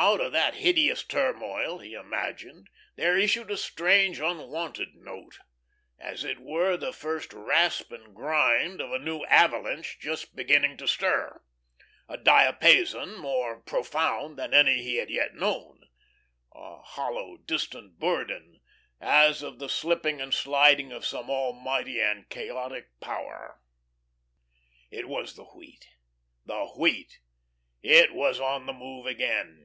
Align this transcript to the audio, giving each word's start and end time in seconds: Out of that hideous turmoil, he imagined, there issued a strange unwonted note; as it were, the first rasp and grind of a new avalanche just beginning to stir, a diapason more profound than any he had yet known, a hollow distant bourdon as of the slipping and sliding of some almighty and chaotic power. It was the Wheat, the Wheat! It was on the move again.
Out 0.00 0.20
of 0.20 0.30
that 0.30 0.54
hideous 0.54 1.02
turmoil, 1.02 1.78
he 1.78 1.94
imagined, 1.94 2.68
there 2.94 3.18
issued 3.18 3.50
a 3.50 3.56
strange 3.56 4.20
unwonted 4.20 4.94
note; 4.94 5.40
as 5.98 6.22
it 6.22 6.38
were, 6.38 6.76
the 6.76 6.92
first 6.92 7.32
rasp 7.32 7.90
and 7.90 8.14
grind 8.14 8.80
of 8.80 8.92
a 8.92 9.00
new 9.00 9.24
avalanche 9.24 9.98
just 9.98 10.36
beginning 10.36 10.76
to 10.76 10.86
stir, 10.86 11.42
a 12.08 12.16
diapason 12.16 13.16
more 13.18 13.60
profound 13.60 14.38
than 14.38 14.54
any 14.54 14.82
he 14.82 14.96
had 14.96 15.10
yet 15.10 15.34
known, 15.34 15.88
a 16.54 16.80
hollow 16.80 17.36
distant 17.38 17.98
bourdon 17.98 18.60
as 19.00 19.42
of 19.42 19.58
the 19.58 19.68
slipping 19.68 20.20
and 20.20 20.32
sliding 20.32 20.92
of 20.92 21.04
some 21.04 21.28
almighty 21.28 22.00
and 22.00 22.28
chaotic 22.28 22.88
power. 23.00 23.60
It 24.92 25.08
was 25.08 25.34
the 25.34 25.44
Wheat, 25.44 25.88
the 26.46 26.66
Wheat! 26.68 27.18
It 27.82 28.14
was 28.14 28.38
on 28.38 28.66
the 28.66 28.72
move 28.72 29.04
again. 29.04 29.64